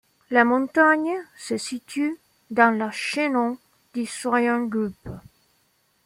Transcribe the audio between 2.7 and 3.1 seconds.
le